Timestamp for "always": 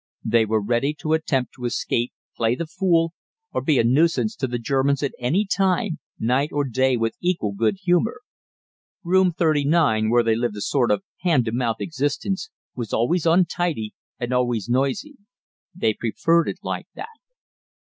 12.93-13.27, 14.33-14.67